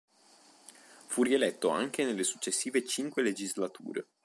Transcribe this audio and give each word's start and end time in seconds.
Fu 1.05 1.21
rieletto 1.21 1.69
anche 1.69 2.03
nelle 2.03 2.23
successive 2.23 2.83
cinque 2.83 3.21
legislature. 3.21 4.07